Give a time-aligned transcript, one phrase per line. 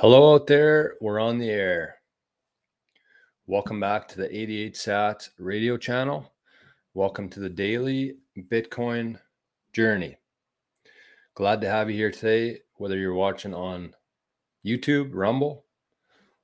[0.00, 0.94] Hello out there.
[1.00, 1.96] We're on the air.
[3.48, 6.34] Welcome back to the 88 Sats radio channel.
[6.94, 8.14] Welcome to the daily
[8.48, 9.18] Bitcoin
[9.72, 10.16] journey.
[11.34, 13.92] Glad to have you here today, whether you're watching on
[14.64, 15.64] YouTube, Rumble,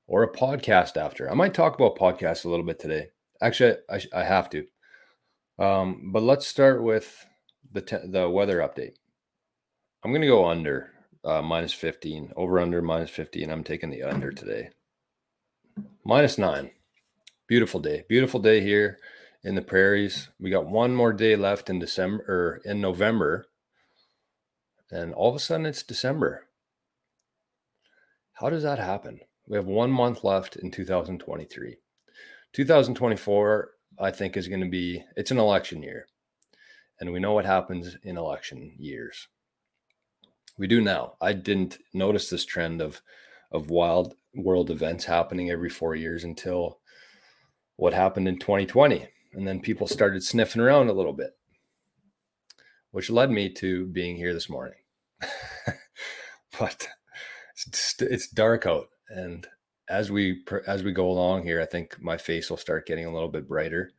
[0.08, 1.30] or a podcast after.
[1.30, 3.06] I might talk about podcasts a little bit today.
[3.40, 4.66] Actually, I, I have to.
[5.60, 7.24] Um, but let's start with
[7.70, 8.94] the, te- the weather update.
[10.02, 10.90] I'm going to go under
[11.24, 13.50] uh, minus 15, over under minus 15.
[13.50, 14.70] I'm taking the under today.
[16.04, 16.70] Minus nine.
[17.46, 18.04] Beautiful day.
[18.08, 18.98] Beautiful day here
[19.42, 20.28] in the prairies.
[20.38, 23.46] We got one more day left in December or in November.
[24.90, 26.46] And all of a sudden it's December.
[28.34, 29.20] How does that happen?
[29.46, 31.76] We have one month left in 2023.
[32.52, 36.06] 2024, I think, is going to be it's an election year.
[37.00, 39.28] And we know what happens in election years
[40.56, 41.14] we do now.
[41.20, 43.00] I didn't notice this trend of
[43.50, 46.80] of wild world events happening every four years until
[47.76, 51.30] what happened in 2020, and then people started sniffing around a little bit,
[52.90, 54.78] which led me to being here this morning.
[56.58, 56.88] but
[57.66, 59.46] it's, it's dark out, and
[59.88, 63.12] as we as we go along here, I think my face will start getting a
[63.12, 63.92] little bit brighter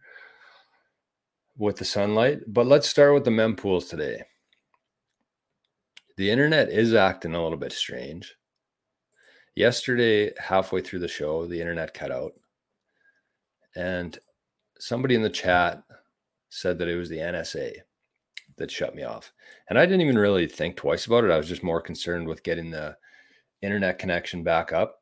[1.57, 2.39] with the sunlight.
[2.47, 4.23] But let's start with the mempools today
[6.17, 8.35] the internet is acting a little bit strange.
[9.55, 12.33] Yesterday, halfway through the show, the internet cut out.
[13.75, 14.17] And
[14.79, 15.83] somebody in the chat
[16.49, 17.73] said that it was the NSA
[18.57, 19.33] that shut me off.
[19.69, 21.31] And I didn't even really think twice about it.
[21.31, 22.97] I was just more concerned with getting the
[23.61, 25.01] internet connection back up.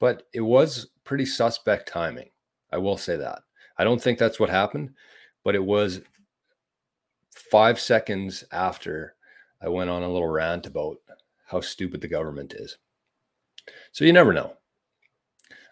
[0.00, 2.30] But it was pretty suspect timing.
[2.72, 3.42] I will say that.
[3.78, 4.90] I don't think that's what happened,
[5.44, 6.00] but it was
[7.50, 9.14] five seconds after
[9.60, 10.98] I went on a little rant about
[11.46, 12.78] how stupid the government is.
[13.92, 14.54] So you never know.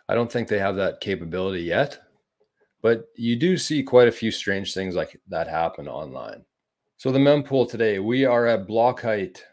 [0.08, 2.00] I don't think they have that capability yet,
[2.82, 6.44] but you do see quite a few strange things like that happen online.
[6.96, 9.44] So the mempool today, we are at block height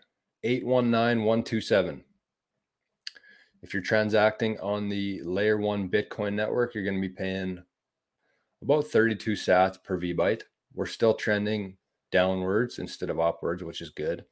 [0.43, 2.03] 819127.
[3.61, 7.63] If you're transacting on the layer one Bitcoin network, you're going to be paying
[8.61, 10.43] about 32 sats per VByte.
[10.73, 11.77] We're still trending
[12.13, 14.23] downwards instead of upwards, which is good.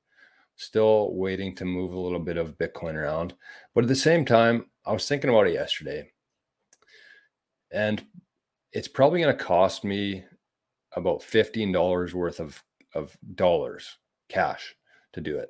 [0.55, 3.33] Still waiting to move a little bit of Bitcoin around.
[3.73, 6.11] But at the same time, I was thinking about it yesterday.
[7.71, 8.05] And
[8.71, 10.23] it's probably going to cost me
[10.95, 13.97] about $15 worth of, of dollars
[14.29, 14.75] cash
[15.13, 15.49] to do it,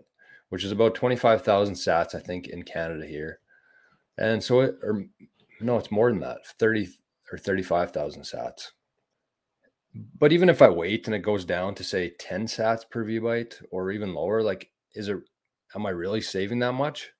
[0.49, 3.39] which is about 25,000 sats, I think, in Canada here.
[4.17, 5.05] And so, it, or
[5.59, 6.87] no, it's more than that 30
[7.31, 8.71] or 35,000 sats.
[9.93, 13.19] But even if I wait and it goes down to say 10 sats per V
[13.19, 15.17] byte or even lower, like is it
[15.75, 17.11] am I really saving that much?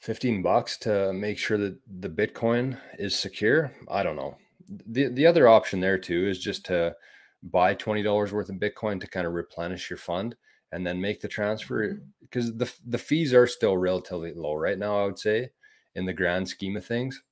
[0.00, 3.72] 15 bucks to make sure that the Bitcoin is secure?
[3.88, 4.36] I don't know.
[4.68, 6.94] The the other option there too is just to
[7.42, 10.36] buy $20 worth of Bitcoin to kind of replenish your fund
[10.70, 12.58] and then make the transfer because mm-hmm.
[12.58, 15.50] the the fees are still relatively low right now, I would say,
[15.94, 17.22] in the grand scheme of things.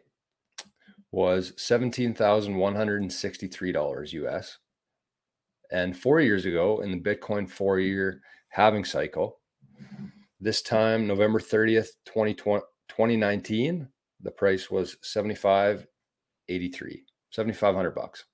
[1.10, 4.58] was $17,163 US.
[5.72, 9.40] And four years ago in the Bitcoin four year halving cycle.
[10.38, 13.88] This time, November 30th, 2020, 2019,
[14.20, 18.26] the price was 7583, 7500 bucks.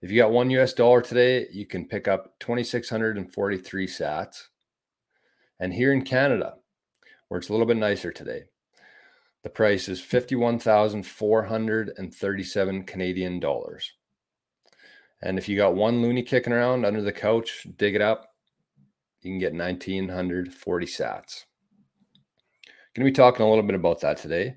[0.00, 4.42] If you got one US dollar today, you can pick up 2643 sats.
[5.58, 6.54] And here in Canada,
[7.28, 8.44] where it's a little bit nicer today,
[9.42, 13.92] the price is 51,437 Canadian dollars.
[15.22, 18.34] And if you got one loonie kicking around under the couch, dig it up,
[19.22, 21.44] you can get 1940 sats.
[22.94, 24.56] Going to be talking a little bit about that today,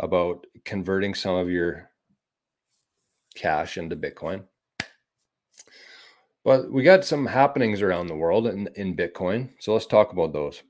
[0.00, 1.90] about converting some of your
[3.34, 4.44] cash into Bitcoin.
[6.44, 9.50] But we got some happenings around the world in, in Bitcoin.
[9.58, 10.62] So let's talk about those.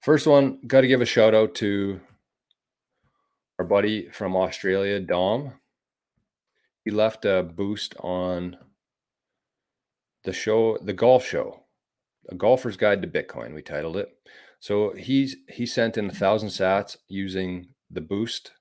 [0.00, 2.00] First one, got to give a shout out to
[3.58, 5.52] our buddy from Australia, Dom.
[6.88, 8.56] He left a boost on
[10.24, 11.64] the show, the golf show,
[12.30, 13.54] a golfer's guide to Bitcoin.
[13.54, 14.08] We titled it.
[14.58, 18.52] So he's he sent in a thousand sats using the boost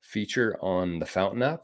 [0.00, 1.62] feature on the Fountain app.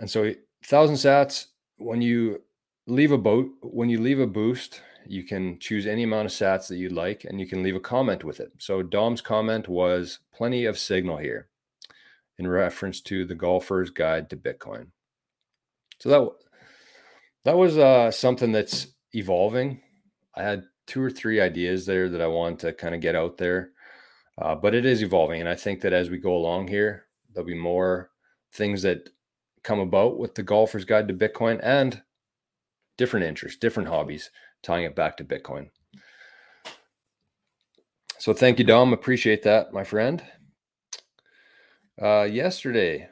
[0.00, 0.34] And so
[0.66, 1.46] thousand sats,
[1.78, 2.42] when you
[2.86, 6.68] leave a boat, when you leave a boost, you can choose any amount of sats
[6.68, 8.52] that you'd like and you can leave a comment with it.
[8.58, 11.48] So Dom's comment was plenty of signal here
[12.42, 14.88] in reference to the golfer's guide to Bitcoin.
[16.00, 16.28] So that
[17.44, 19.80] that was uh, something that's evolving.
[20.34, 23.38] I had two or three ideas there that I want to kind of get out
[23.38, 23.70] there,
[24.40, 27.46] uh, but it is evolving, and I think that as we go along here, there'll
[27.46, 28.10] be more
[28.52, 29.10] things that
[29.62, 32.02] come about with the golfer's guide to Bitcoin and
[32.98, 34.30] different interests, different hobbies,
[34.62, 35.70] tying it back to Bitcoin.
[38.18, 38.92] So thank you, Dom.
[38.92, 40.22] Appreciate that, my friend.
[42.00, 43.08] Uh, yesterday,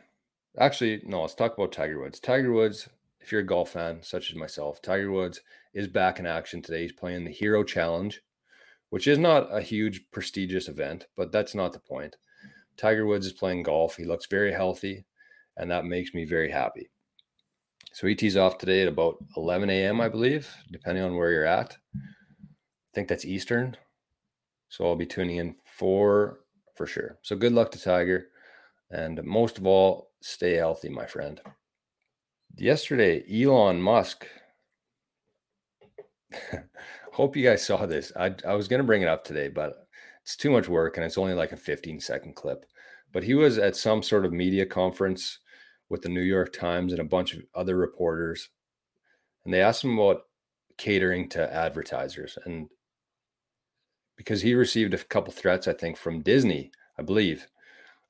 [0.58, 2.18] actually, no, let's talk about Tiger Woods.
[2.18, 2.88] Tiger Woods,
[3.20, 5.42] if you're a golf fan, such as myself, Tiger Woods
[5.74, 6.82] is back in action today.
[6.82, 8.22] He's playing the Hero Challenge,
[8.88, 12.16] which is not a huge prestigious event, but that's not the point.
[12.76, 13.96] Tiger Woods is playing golf.
[13.96, 15.04] He looks very healthy,
[15.58, 16.88] and that makes me very happy.
[17.92, 21.44] So he tees off today at about 11 a.m., I believe, depending on where you're
[21.44, 21.76] at.
[21.94, 23.76] I think that's Eastern.
[24.70, 26.40] So I'll be tuning in for
[26.76, 27.18] for sure.
[27.20, 28.29] So good luck to Tiger.
[28.90, 31.40] And most of all, stay healthy, my friend.
[32.56, 34.26] Yesterday, Elon Musk.
[37.12, 38.12] Hope you guys saw this.
[38.16, 39.86] I, I was going to bring it up today, but
[40.22, 42.66] it's too much work and it's only like a 15 second clip.
[43.12, 45.38] But he was at some sort of media conference
[45.88, 48.48] with the New York Times and a bunch of other reporters.
[49.44, 50.22] And they asked him about
[50.78, 52.38] catering to advertisers.
[52.44, 52.68] And
[54.16, 57.46] because he received a couple threats, I think, from Disney, I believe,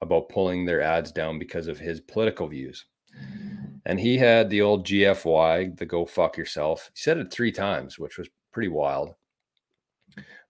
[0.00, 2.87] about pulling their ads down because of his political views.
[3.87, 6.91] And he had the old GFY, the go fuck yourself.
[6.94, 9.14] He said it three times, which was pretty wild.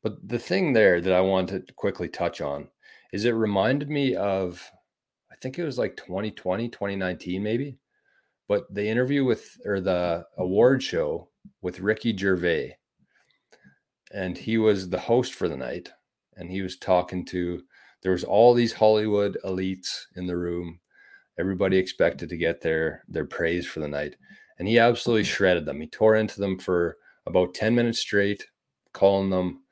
[0.02, 2.68] But the thing there that I wanted to quickly touch on
[3.12, 4.62] is it reminded me of,
[5.30, 7.78] I think it was like 2020, 2019, maybe.
[8.48, 11.28] But the interview with, or the award show
[11.62, 12.76] with Ricky Gervais.
[14.12, 15.90] And he was the host for the night.
[16.36, 17.62] And he was talking to
[18.02, 20.80] there was all these Hollywood elites in the room.
[21.38, 24.16] Everybody expected to get their their praise for the night,
[24.58, 25.80] and he absolutely shredded them.
[25.80, 28.46] He tore into them for about ten minutes straight,
[28.92, 29.62] calling them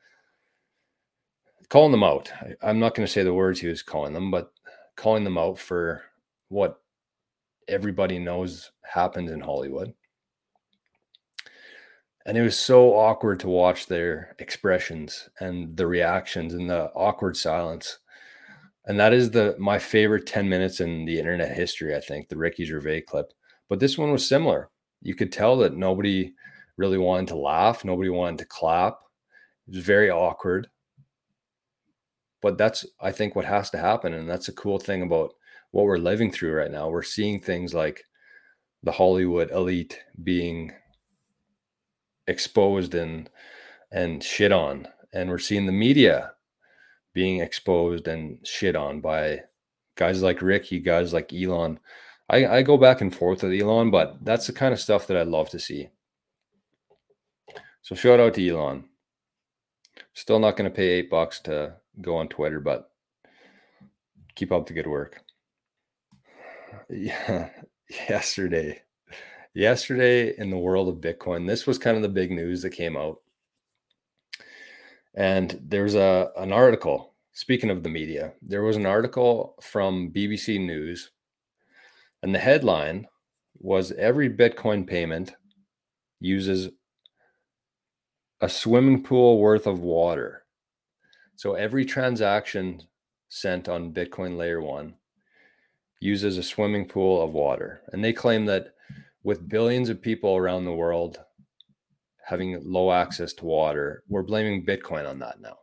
[1.69, 2.31] calling them out.
[2.63, 4.53] I, am not going to say the words he was calling them, but
[4.97, 6.03] calling them out for
[6.49, 6.81] what
[7.69, 9.93] everybody knows happens in Hollywood.
[12.27, 17.37] And it was so awkward to watch their expressions and the reactions and the awkward
[17.37, 17.99] silence
[18.89, 22.37] and that is the my favorite 10 minutes in the internet history i think the
[22.37, 23.33] ricky gervais clip.
[23.69, 24.71] But this one was similar.
[25.03, 26.33] You could tell that nobody
[26.79, 28.99] really wanted to laugh nobody wanted to clap.
[29.69, 30.69] It was very awkward.
[32.41, 35.35] But that's i think what has to happen and that's a cool thing about
[35.71, 36.89] what we're living through right now.
[36.89, 38.05] We're seeing things like
[38.85, 40.73] the hollywood elite being
[42.29, 43.29] exposed and
[43.91, 46.33] and shit on and we're seeing the media
[47.15, 49.43] being exposed and shit on by
[49.97, 51.81] guys like Ricky, guys like Elon.
[52.31, 55.17] I, I go back and forth with Elon, but that's the kind of stuff that
[55.17, 55.89] I love to see.
[57.83, 58.85] So shout out to Elon.
[60.13, 62.91] Still not going to pay eight bucks to go on Twitter, but
[64.35, 65.23] keep up the good work.
[66.91, 67.49] Yeah,
[68.09, 68.83] yesterday,
[69.55, 72.97] yesterday in the world of Bitcoin, this was kind of the big news that came
[72.97, 73.21] out.
[75.15, 77.15] And there's a an article.
[77.33, 81.11] Speaking of the media, there was an article from BBC News,
[82.23, 83.07] and the headline
[83.59, 85.35] was every Bitcoin payment
[86.21, 86.71] uses
[88.41, 90.45] a swimming pool worth of water.
[91.37, 92.83] So every transaction
[93.29, 94.95] sent on Bitcoin layer one
[96.01, 97.83] uses a swimming pool of water.
[97.93, 98.75] And they claim that
[99.23, 101.19] with billions of people around the world
[102.29, 104.03] having low access to water.
[104.07, 105.57] We're blaming Bitcoin on that now.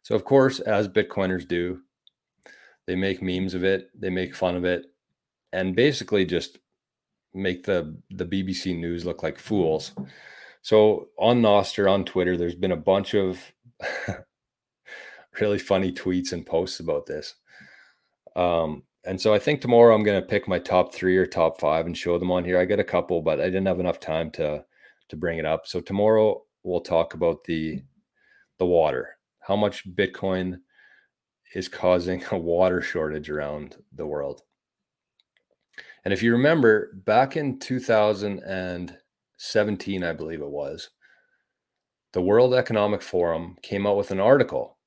[0.00, 1.82] So, of course, as Bitcoiners do,
[2.86, 4.86] they make memes of it, they make fun of it,
[5.52, 6.58] and basically just
[7.34, 9.92] make the, the BBC News look like fools.
[10.62, 13.38] So, on Nostr, on Twitter, there's been a bunch of
[15.40, 17.34] really funny tweets and posts about this.
[18.34, 21.60] Um, and so I think tomorrow I'm going to pick my top three or top
[21.60, 22.58] five and show them on here.
[22.58, 24.64] I got a couple, but I didn't have enough time to
[25.12, 25.66] to bring it up.
[25.66, 27.82] So tomorrow we'll talk about the
[28.58, 29.18] the water.
[29.40, 30.60] How much Bitcoin
[31.54, 34.40] is causing a water shortage around the world.
[36.04, 40.88] And if you remember back in 2017, I believe it was,
[42.12, 44.78] the World Economic Forum came out with an article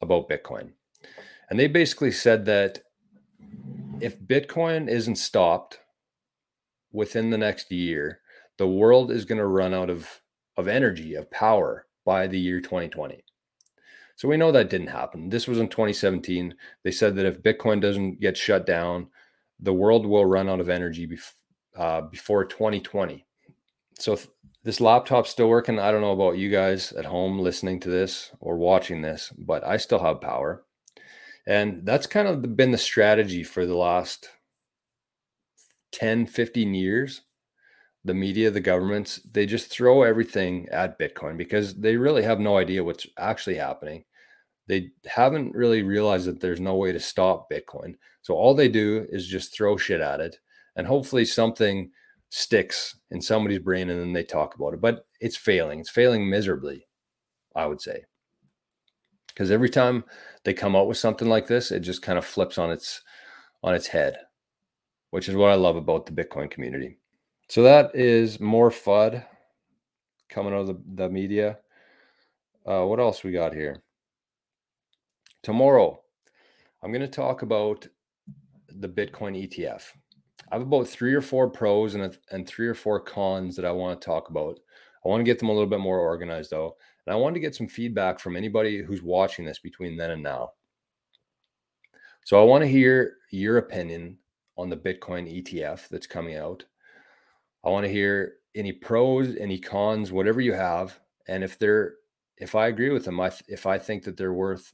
[0.00, 0.70] about Bitcoin.
[1.50, 2.78] And they basically said that
[4.00, 5.80] if Bitcoin isn't stopped
[6.92, 8.20] within the next year,
[8.58, 10.08] the world is going to run out of,
[10.56, 13.24] of energy, of power by the year 2020.
[14.16, 15.28] So we know that didn't happen.
[15.28, 16.54] This was in 2017.
[16.84, 19.08] They said that if Bitcoin doesn't get shut down,
[19.58, 21.32] the world will run out of energy bef-
[21.76, 23.26] uh, before 2020.
[23.98, 24.18] So
[24.62, 25.78] this laptop's still working.
[25.78, 29.64] I don't know about you guys at home listening to this or watching this, but
[29.66, 30.64] I still have power.
[31.46, 34.30] And that's kind of been the strategy for the last
[35.92, 37.22] 10, 15 years.
[38.04, 42.58] The media, the governments, they just throw everything at Bitcoin because they really have no
[42.58, 44.04] idea what's actually happening.
[44.66, 47.94] They haven't really realized that there's no way to stop Bitcoin.
[48.22, 50.38] So all they do is just throw shit at it.
[50.76, 51.90] And hopefully something
[52.30, 54.80] sticks in somebody's brain and then they talk about it.
[54.80, 55.80] But it's failing.
[55.80, 56.86] It's failing miserably,
[57.54, 58.04] I would say.
[59.28, 60.04] Because every time
[60.44, 63.02] they come out with something like this, it just kind of flips on its
[63.62, 64.16] on its head,
[65.10, 66.98] which is what I love about the Bitcoin community.
[67.48, 69.24] So that is more FUD
[70.28, 71.58] coming out of the, the media.
[72.66, 73.82] Uh, what else we got here?
[75.42, 76.00] Tomorrow,
[76.82, 77.86] I'm going to talk about
[78.68, 79.82] the Bitcoin ETF.
[80.50, 83.64] I have about three or four pros and, a, and three or four cons that
[83.64, 84.58] I want to talk about.
[85.04, 86.76] I want to get them a little bit more organized though.
[87.06, 90.22] And I want to get some feedback from anybody who's watching this between then and
[90.22, 90.52] now.
[92.24, 94.16] So I want to hear your opinion
[94.56, 96.64] on the Bitcoin ETF that's coming out.
[97.64, 101.94] I want to hear any pros, any cons, whatever you have, and if they're
[102.36, 104.72] if I agree with them, I if I think that they're worth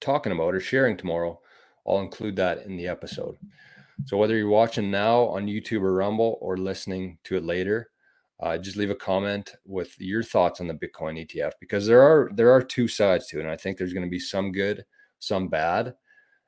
[0.00, 1.40] talking about or sharing tomorrow,
[1.86, 3.36] I'll include that in the episode.
[4.06, 7.90] So whether you're watching now on YouTube or Rumble or listening to it later,
[8.40, 12.30] uh, just leave a comment with your thoughts on the Bitcoin ETF because there are
[12.34, 14.84] there are two sides to it, and I think there's going to be some good,
[15.18, 15.94] some bad,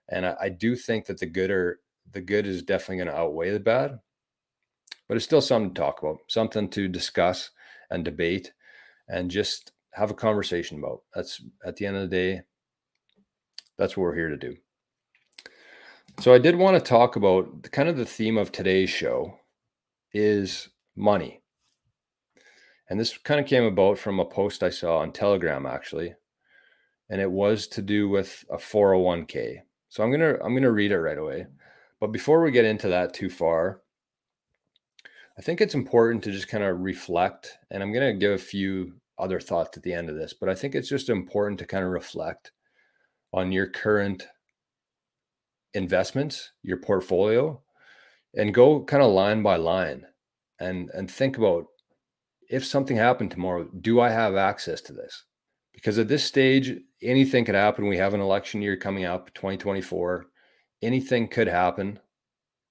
[0.08, 1.80] and I, I do think that the good are
[2.12, 3.98] the good is definitely going to outweigh the bad,
[5.08, 7.50] but it's still something to talk about, something to discuss
[7.90, 8.52] and debate,
[9.08, 11.02] and just have a conversation about.
[11.14, 12.42] That's at the end of the day,
[13.78, 14.56] that's what we're here to do.
[16.20, 19.38] So I did want to talk about the, kind of the theme of today's show
[20.12, 21.40] is money.
[22.88, 26.14] And this kind of came about from a post I saw on Telegram actually.
[27.10, 29.60] And it was to do with a 401k.
[29.88, 31.46] So I'm going to I'm going to read it right away.
[32.00, 33.81] But before we get into that too far,
[35.38, 38.38] I think it's important to just kind of reflect and I'm going to give a
[38.38, 41.66] few other thoughts at the end of this, but I think it's just important to
[41.66, 42.52] kind of reflect
[43.32, 44.26] on your current
[45.74, 47.60] investments, your portfolio,
[48.34, 50.04] and go kind of line by line
[50.58, 51.66] and and think about
[52.48, 55.24] if something happened tomorrow, do I have access to this?
[55.72, 57.86] Because at this stage, anything could happen.
[57.86, 60.26] We have an election year coming up, 2024.
[60.82, 61.98] Anything could happen.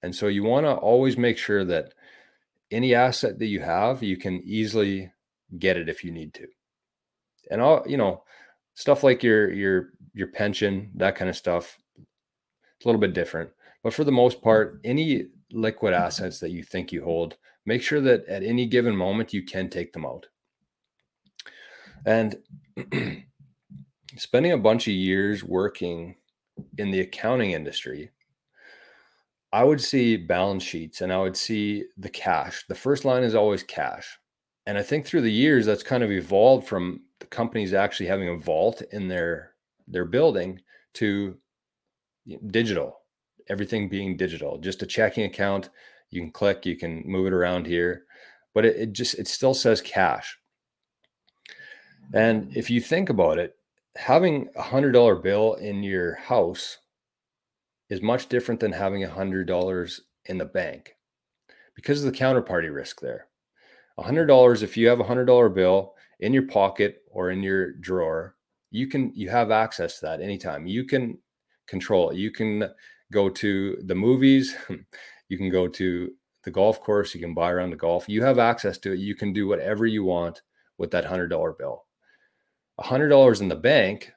[0.04, 1.94] And so you want to always make sure that
[2.72, 5.12] any asset that you have, you can easily
[5.58, 6.46] get it if you need to.
[7.50, 8.24] And all, you know,
[8.74, 13.50] stuff like your your your pension, that kind of stuff, it's a little bit different.
[13.82, 14.90] But for the most part, mm-hmm.
[14.90, 16.02] any liquid mm-hmm.
[16.02, 17.36] assets that you think you hold,
[17.66, 20.26] make sure that at any given moment you can take them out.
[22.04, 22.36] And
[24.16, 26.16] spending a bunch of years working
[26.78, 28.10] in the accounting industry,
[29.52, 32.64] I would see balance sheets and I would see the cash.
[32.68, 34.18] The first line is always cash.
[34.66, 38.28] And I think through the years that's kind of evolved from the companies actually having
[38.28, 39.52] a vault in their
[39.88, 40.60] their building
[40.94, 41.36] to
[42.48, 43.00] digital,
[43.48, 45.70] everything being digital, just a checking account.
[46.10, 48.04] You can click, you can move it around here,
[48.54, 50.38] but it, it just, it still says cash.
[52.14, 53.56] And if you think about it,
[53.96, 56.78] having a hundred dollar bill in your house
[57.92, 60.96] is much different than having a hundred dollars in the bank
[61.74, 63.26] because of the counterparty risk there.
[63.98, 67.42] A hundred dollars, if you have a hundred dollar bill in your pocket or in
[67.42, 68.34] your drawer,
[68.70, 70.66] you can you have access to that anytime.
[70.66, 71.18] You can
[71.66, 72.16] control it.
[72.16, 72.64] You can
[73.12, 74.56] go to the movies,
[75.28, 76.10] you can go to
[76.44, 78.08] the golf course, you can buy around the golf.
[78.08, 79.00] You have access to it.
[79.00, 80.40] You can do whatever you want
[80.78, 81.84] with that $100 bill.
[82.80, 84.12] $100 in the bank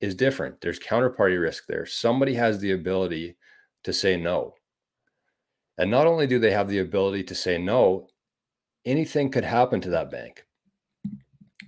[0.00, 0.60] is different.
[0.60, 1.86] There's counterparty risk there.
[1.86, 3.36] Somebody has the ability
[3.84, 4.54] to say no.
[5.78, 8.08] And not only do they have the ability to say no,
[8.84, 10.44] anything could happen to that bank.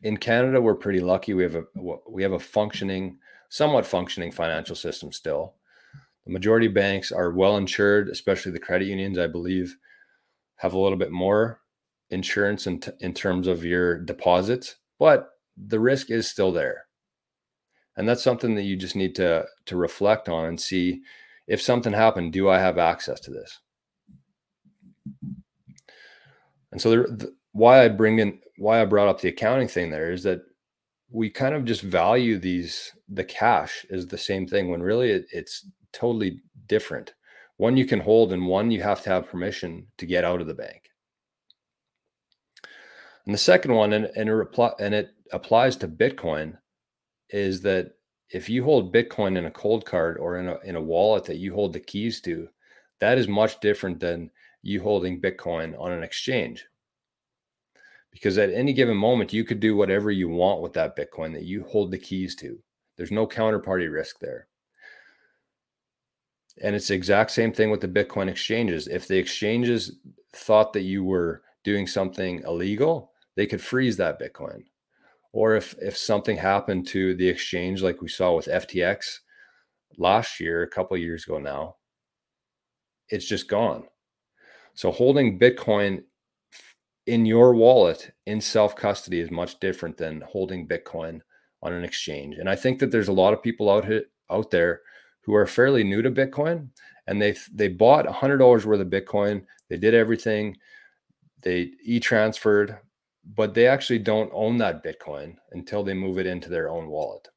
[0.03, 1.35] In Canada, we're pretty lucky.
[1.35, 1.65] We have a
[2.09, 3.19] we have a functioning
[3.49, 5.55] somewhat functioning financial system still.
[6.27, 9.77] The majority banks are well insured, especially the credit unions, I believe,
[10.57, 11.61] have a little bit more
[12.11, 14.77] insurance in, t- in terms of your deposits.
[14.99, 16.88] but the risk is still there.
[17.99, 21.03] And that's something that you just need to to reflect on and see
[21.49, 23.59] if something happened, do I have access to this?
[26.71, 30.13] And so the, why I bring in why I brought up the accounting thing there
[30.13, 30.43] is that
[31.11, 35.27] we kind of just value these the cash is the same thing when really it,
[35.33, 37.15] it's totally different.
[37.57, 40.47] One you can hold and one you have to have permission to get out of
[40.47, 40.91] the bank.
[43.27, 46.57] And the second one, and, and, it, reply, and it applies to Bitcoin,
[47.31, 47.93] is that
[48.31, 51.55] if you hold Bitcoin in a Coldcard or in a, in a wallet that you
[51.55, 52.49] hold the keys to,
[53.01, 54.31] that is much different than
[54.63, 56.67] you holding Bitcoin on an exchange.
[58.11, 61.45] Because at any given moment, you could do whatever you want with that Bitcoin that
[61.45, 62.59] you hold the keys to.
[62.97, 64.49] There's no counterparty risk there.
[66.61, 68.89] And it's the exact same thing with the Bitcoin exchanges.
[68.89, 69.99] If the exchanges
[70.35, 74.65] thought that you were doing something illegal, they could freeze that Bitcoin.
[75.33, 79.19] Or if if something happened to the exchange, like we saw with FTX
[79.99, 81.77] last year, a couple years ago now,
[83.09, 83.85] it's just gone.
[84.75, 86.03] So holding Bitcoin
[87.07, 91.21] in your wallet in self custody is much different than holding Bitcoin
[91.63, 92.37] on an exchange.
[92.37, 94.83] And I think that there's a lot of people out here, out there
[95.23, 96.69] who are fairly new to Bitcoin
[97.07, 100.57] and they they bought $100 worth of Bitcoin, they did everything,
[101.43, 102.79] they e-transferred,
[103.25, 107.29] but they actually don't own that Bitcoin until they move it into their own wallet.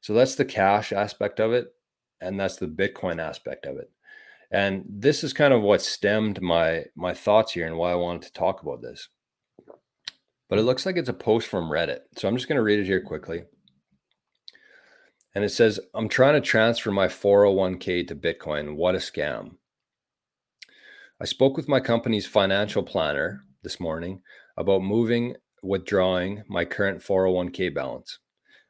[0.00, 1.74] So that's the cash aspect of it.
[2.20, 3.90] And that's the Bitcoin aspect of it.
[4.50, 8.22] And this is kind of what stemmed my my thoughts here and why I wanted
[8.22, 9.08] to talk about this.
[10.48, 12.00] But it looks like it's a post from Reddit.
[12.16, 13.44] So I'm just going to read it here quickly.
[15.34, 18.74] And it says, I'm trying to transfer my 401k to Bitcoin.
[18.74, 19.52] What a scam.
[21.20, 24.22] I spoke with my company's financial planner this morning
[24.56, 28.18] about moving, withdrawing my current 401k balance.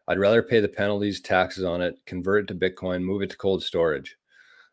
[0.08, 3.36] I'd rather pay the penalties, taxes on it, convert it to Bitcoin, move it to
[3.36, 4.16] cold storage.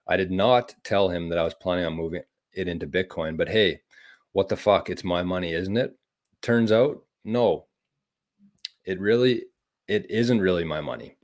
[0.08, 3.50] I did not tell him that I was planning on moving it into Bitcoin, but
[3.50, 3.82] hey,
[4.32, 4.90] what the fuck?
[4.90, 5.96] It's my money, isn't it?
[6.42, 7.66] Turns out, no.
[8.86, 9.44] It really
[9.88, 11.18] it isn't really my money.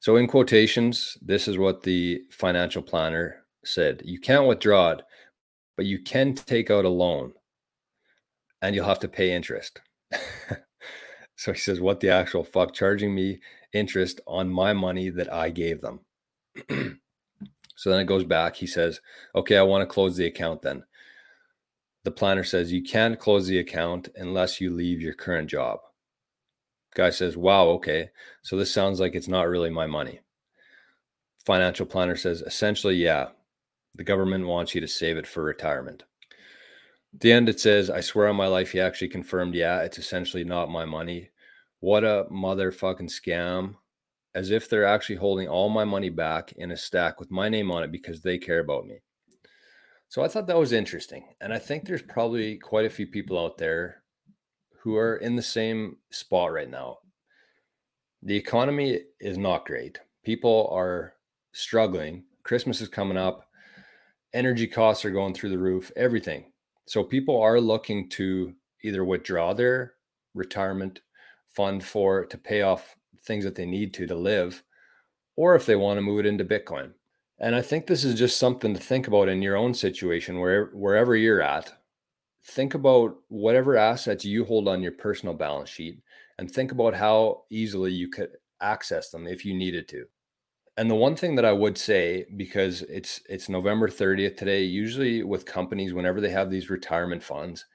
[0.00, 4.02] So in quotations, this is what the financial planner said.
[4.04, 5.02] You can't withdraw it,
[5.76, 7.32] but you can take out a loan
[8.62, 9.80] and you'll have to pay interest.
[11.36, 12.74] so he says, What the actual fuck?
[12.74, 13.40] Charging me
[13.72, 16.00] interest on my money that I gave them.
[17.76, 18.56] so then it goes back.
[18.56, 19.00] He says,
[19.34, 20.84] Okay, I want to close the account then.
[22.04, 25.80] The planner says, You can't close the account unless you leave your current job.
[26.94, 28.10] Guy says, Wow, okay.
[28.42, 30.20] So this sounds like it's not really my money.
[31.44, 33.28] Financial planner says, Essentially, yeah.
[33.94, 36.04] The government wants you to save it for retirement.
[37.20, 40.44] The end, it says, I swear on my life, he actually confirmed, yeah, it's essentially
[40.44, 41.30] not my money.
[41.80, 43.74] What a motherfucking scam.
[44.34, 47.70] As if they're actually holding all my money back in a stack with my name
[47.72, 48.98] on it because they care about me.
[50.08, 51.24] So I thought that was interesting.
[51.40, 54.02] And I think there's probably quite a few people out there
[54.80, 56.98] who are in the same spot right now.
[58.22, 59.98] The economy is not great.
[60.24, 61.14] People are
[61.52, 62.24] struggling.
[62.42, 63.48] Christmas is coming up.
[64.34, 66.52] Energy costs are going through the roof, everything.
[66.88, 69.92] So people are looking to either withdraw their
[70.34, 71.00] retirement
[71.50, 74.62] fund for to pay off things that they need to to live,
[75.36, 76.92] or if they want to move it into Bitcoin.
[77.40, 80.66] And I think this is just something to think about in your own situation, where
[80.72, 81.72] wherever you're at.
[82.44, 86.00] Think about whatever assets you hold on your personal balance sheet,
[86.38, 88.30] and think about how easily you could
[88.62, 90.06] access them if you needed to.
[90.78, 95.24] And the one thing that I would say, because it's it's November 30th today, usually
[95.24, 97.66] with companies, whenever they have these retirement funds,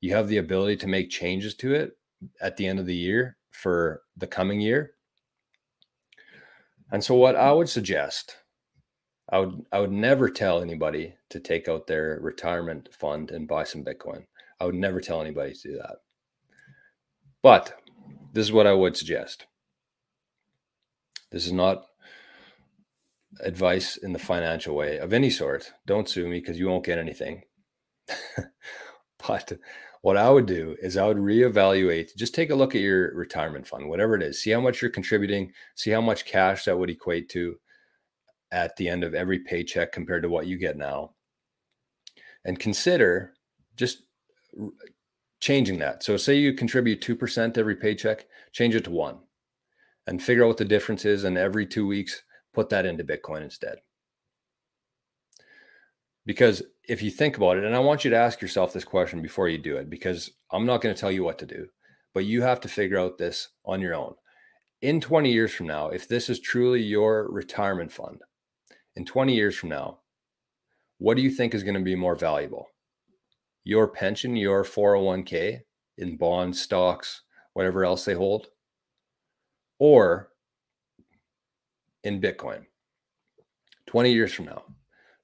[0.00, 1.96] you have the ability to make changes to it
[2.40, 4.94] at the end of the year for the coming year.
[6.90, 8.38] And so what I would suggest,
[9.28, 13.62] I would I would never tell anybody to take out their retirement fund and buy
[13.62, 14.26] some Bitcoin.
[14.58, 15.98] I would never tell anybody to do that.
[17.40, 17.80] But
[18.32, 19.46] this is what I would suggest.
[21.30, 21.84] This is not
[23.40, 26.98] advice in the financial way of any sort, don't sue me because you won't get
[26.98, 27.42] anything.
[29.26, 29.52] but
[30.02, 33.66] what I would do is I would reevaluate, just take a look at your retirement
[33.66, 36.90] fund, whatever it is, see how much you're contributing, see how much cash that would
[36.90, 37.56] equate to
[38.50, 41.14] at the end of every paycheck compared to what you get now.
[42.44, 43.34] And consider
[43.76, 44.04] just
[45.40, 46.02] changing that.
[46.02, 49.18] So, say you contribute 2% every paycheck, change it to one
[50.06, 51.24] and figure out what the difference is.
[51.24, 52.22] And every two weeks,
[52.58, 53.76] put that into Bitcoin instead.
[56.26, 59.22] Because if you think about it, and I want you to ask yourself this question
[59.22, 61.68] before you do it, because I'm not going to tell you what to do,
[62.14, 64.16] but you have to figure out this on your own.
[64.82, 68.22] In 20 years from now, if this is truly your retirement fund,
[68.96, 70.00] in 20 years from now,
[70.98, 72.66] what do you think is going to be more valuable?
[73.62, 75.60] Your pension, your 401k
[75.98, 78.48] in bonds, stocks, whatever else they hold,
[79.78, 80.30] or
[82.08, 82.64] in Bitcoin?
[83.86, 84.64] 20 years from now,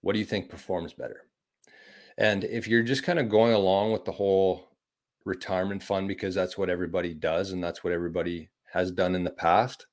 [0.03, 1.23] what do you think performs better?
[2.19, 4.69] And if you're just kind of going along with the whole
[5.25, 9.31] retirement fund because that's what everybody does and that's what everybody has done in the
[9.31, 9.87] past,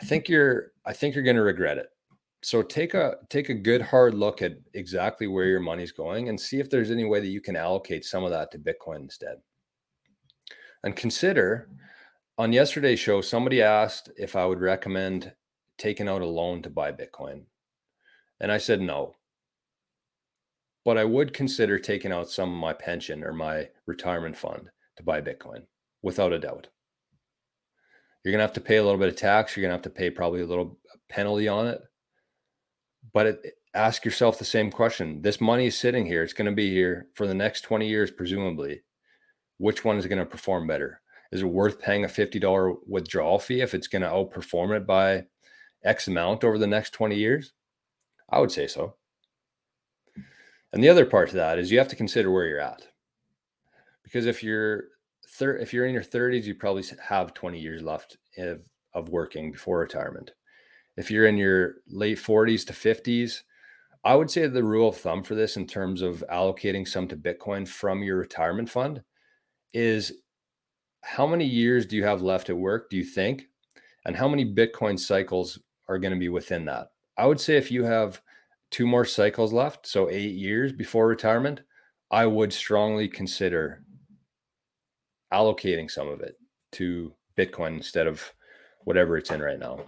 [0.00, 1.88] I think you're I think you're going to regret it.
[2.42, 6.40] So take a take a good hard look at exactly where your money's going and
[6.40, 9.36] see if there's any way that you can allocate some of that to Bitcoin instead.
[10.84, 11.68] And consider
[12.38, 15.32] on yesterday's show somebody asked if I would recommend
[15.82, 17.42] taking out a loan to buy Bitcoin.
[18.40, 19.14] And I said no
[20.84, 25.02] but I would consider taking out some of my pension or my retirement fund to
[25.02, 25.62] buy Bitcoin
[26.02, 26.68] without a doubt.
[28.24, 29.56] You're going to have to pay a little bit of tax.
[29.56, 31.80] You're going to have to pay probably a little penalty on it.
[33.12, 35.22] But it, ask yourself the same question.
[35.22, 36.22] This money is sitting here.
[36.22, 38.82] It's going to be here for the next 20 years, presumably.
[39.58, 41.00] Which one is going to perform better?
[41.30, 45.24] Is it worth paying a $50 withdrawal fee if it's going to outperform it by
[45.84, 47.52] X amount over the next 20 years?
[48.30, 48.94] I would say so.
[50.72, 52.82] And the other part to that is you have to consider where you're at.
[54.02, 54.84] Because if you're
[55.28, 58.62] thir- if you're in your 30s, you probably have 20 years left of,
[58.94, 60.32] of working before retirement.
[60.96, 63.42] If you're in your late 40s to 50s,
[64.04, 67.16] I would say the rule of thumb for this in terms of allocating some to
[67.16, 69.02] Bitcoin from your retirement fund
[69.72, 70.12] is
[71.02, 73.44] how many years do you have left at work, do you think?
[74.04, 76.88] And how many Bitcoin cycles are going to be within that?
[77.18, 78.20] I would say if you have
[78.70, 81.60] two more cycles left, so eight years before retirement,
[82.10, 83.82] I would strongly consider
[85.32, 86.36] allocating some of it
[86.72, 88.32] to Bitcoin instead of
[88.84, 89.86] whatever it's in right now.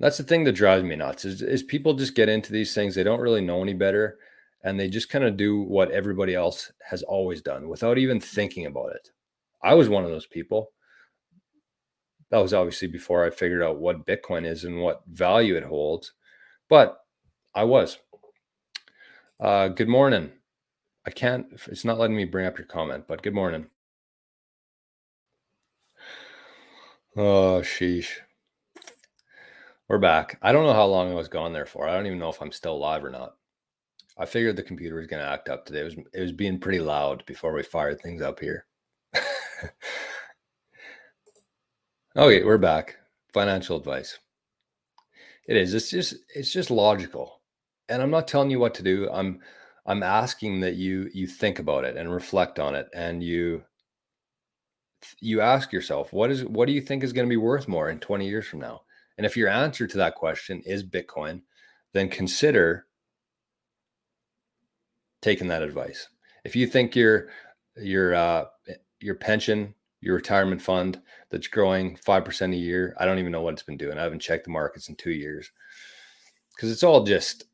[0.00, 2.94] That's the thing that drives me nuts is, is people just get into these things.
[2.94, 4.18] They don't really know any better
[4.64, 8.66] and they just kind of do what everybody else has always done without even thinking
[8.66, 9.10] about it.
[9.62, 10.72] I was one of those people.
[12.30, 16.12] That was obviously before I figured out what Bitcoin is and what value it holds.
[16.68, 16.98] But
[17.54, 17.98] I was.
[19.38, 20.32] Uh, good morning.
[21.06, 23.66] I can't, it's not letting me bring up your comment, but good morning.
[27.16, 28.08] Oh, sheesh.
[29.86, 30.38] We're back.
[30.40, 31.86] I don't know how long I was gone there for.
[31.86, 33.36] I don't even know if I'm still live or not.
[34.16, 35.80] I figured the computer was going to act up today.
[35.80, 38.66] It was it was being pretty loud before we fired things up here.
[42.16, 42.96] okay, we're back.
[43.32, 44.18] Financial advice.
[45.48, 45.74] It is.
[45.74, 47.40] It's just it's just logical
[47.88, 49.08] and I'm not telling you what to do.
[49.12, 49.40] I'm
[49.86, 53.62] I'm asking that you you think about it and reflect on it and you
[55.20, 57.90] you ask yourself what is what do you think is going to be worth more
[57.90, 58.82] in 20 years from now?
[59.18, 61.42] And if your answer to that question is Bitcoin,
[61.92, 62.86] then consider
[65.22, 66.08] taking that advice.
[66.44, 67.28] If you think your
[67.76, 68.44] your uh,
[69.00, 73.54] your pension, your retirement fund that's growing 5% a year, I don't even know what
[73.54, 73.98] it's been doing.
[73.98, 75.50] I haven't checked the markets in 2 years.
[76.58, 77.44] Cuz it's all just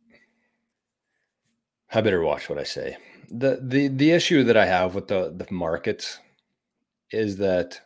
[1.92, 2.96] I better watch what I say.
[3.30, 6.18] The the the issue that I have with the the markets
[7.10, 7.80] is that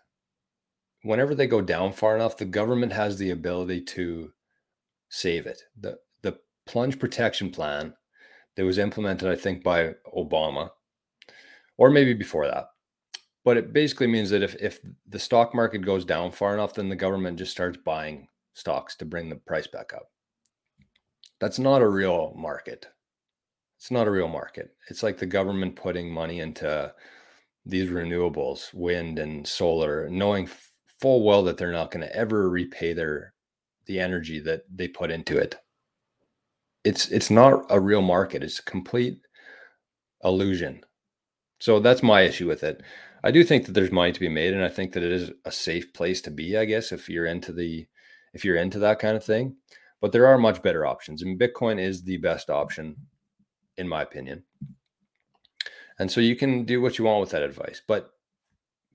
[1.03, 4.33] whenever they go down far enough, the government has the ability to
[5.09, 5.63] save it.
[5.79, 7.95] The the plunge protection plan
[8.57, 10.71] that was implemented, I think, by Obama,
[11.77, 12.67] or maybe before that.
[13.45, 16.89] But it basically means that if if the stock market goes down far enough, then
[16.89, 20.11] the government just starts buying stocks to bring the price back up.
[21.41, 22.87] That's not a real market
[23.85, 24.75] it's not a real market.
[24.89, 26.91] It's like the government putting money into
[27.67, 30.49] these renewables, wind and solar, knowing
[31.01, 33.35] full well that they're not going to ever repay their
[33.85, 35.57] the energy that they put into it.
[36.85, 38.43] It's it's not a real market.
[38.43, 39.21] It's a complete
[40.25, 40.83] illusion.
[41.61, 42.83] So that's my issue with it.
[43.25, 45.33] I do think that there's money to be made, and I think that it is
[45.47, 46.59] a safe place to be.
[46.59, 47.87] I guess if you're into the
[48.35, 49.57] if you're into that kind of thing,
[50.01, 52.95] but there are much better options, and Bitcoin is the best option
[53.79, 54.45] in my opinion.
[55.99, 57.81] And so you can do what you want with that advice.
[57.87, 58.11] But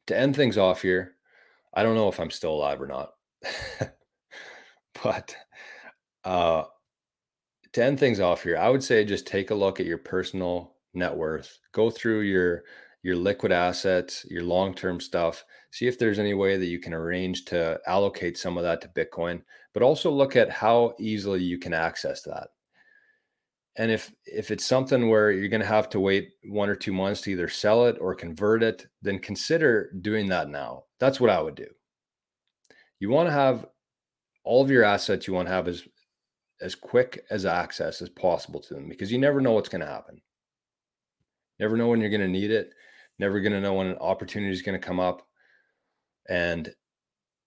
[0.07, 1.15] to end things off here,
[1.73, 3.13] I don't know if I'm still alive or not.
[5.03, 5.35] but
[6.23, 6.63] uh,
[7.73, 10.75] to end things off here, I would say just take a look at your personal
[10.93, 11.57] net worth.
[11.71, 12.63] Go through your
[13.01, 15.45] your liquid assets, your long-term stuff.
[15.71, 18.87] See if there's any way that you can arrange to allocate some of that to
[18.89, 19.41] Bitcoin,
[19.73, 22.47] but also look at how easily you can access that.
[23.77, 26.91] And if if it's something where you're going to have to wait one or two
[26.91, 30.83] months to either sell it or convert it then consider doing that now.
[30.99, 31.67] That's what i would do.
[32.99, 33.65] You want to have
[34.43, 35.87] all of your assets you want to have as
[36.61, 39.87] as quick as access as possible to them because you never know what's going to
[39.87, 40.19] happen.
[41.59, 42.73] Never know when you're going to need it
[43.19, 45.27] never going to know when an opportunity is going to come up
[46.29, 46.73] and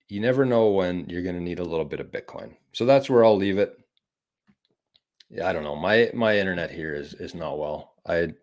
[0.09, 3.09] you never know when you're going to need a little bit of bitcoin so that's
[3.09, 3.79] where i'll leave it
[5.33, 5.75] yeah, I don't know.
[5.75, 7.95] My my internet here is is not well.
[8.07, 8.35] I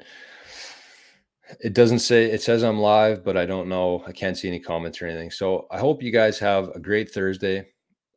[1.61, 4.03] it doesn't say it says I'm live, but I don't know.
[4.07, 5.29] I can't see any comments or anything.
[5.29, 7.67] So I hope you guys have a great Thursday.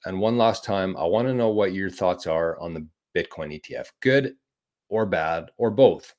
[0.06, 3.60] And one last time, I want to know what your thoughts are on the Bitcoin
[3.60, 4.34] ETF, good
[4.88, 6.14] or bad or both.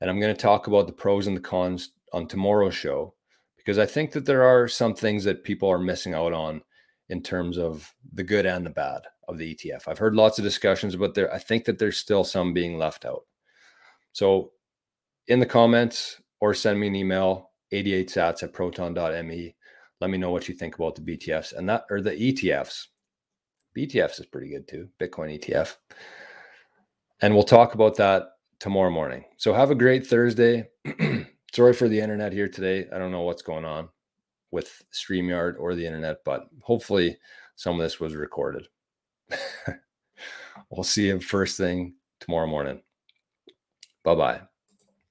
[0.00, 3.14] And I'm going to talk about the pros and the cons on tomorrow's show
[3.56, 6.62] because I think that there are some things that people are missing out on
[7.08, 9.86] in terms of the good and the bad of the ETF.
[9.86, 13.04] I've heard lots of discussions, but there I think that there's still some being left
[13.04, 13.24] out.
[14.12, 14.52] So
[15.28, 19.54] in the comments or send me an email, 88sats at proton.me.
[20.00, 22.86] Let me know what you think about the BTFs and that or the ETFs.
[23.76, 25.76] BTFs is pretty good too, Bitcoin ETF.
[27.20, 29.24] And we'll talk about that tomorrow morning.
[29.36, 30.68] So have a great Thursday.
[31.54, 32.86] Sorry for the internet here today.
[32.92, 33.88] I don't know what's going on
[34.52, 37.18] with StreamYard or the internet, but hopefully
[37.56, 38.68] some of this was recorded.
[40.70, 42.82] we'll see you first thing tomorrow morning.
[44.04, 44.49] Bye bye.